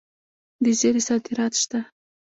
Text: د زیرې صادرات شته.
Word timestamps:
د 0.63 0.65
زیرې 0.79 1.01
صادرات 1.07 1.53
شته. 1.61 1.79